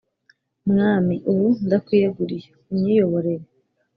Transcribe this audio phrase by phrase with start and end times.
[0.69, 3.45] Mwami ubu ndakwiyeguriye unyiyoborere.